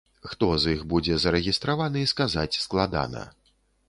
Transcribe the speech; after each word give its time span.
Хто 0.29 0.47
з 0.61 0.71
іх 0.77 0.85
будзе 0.93 1.17
зарэгістраваны, 1.25 2.01
сказаць 2.13 2.59
складана. 2.65 3.23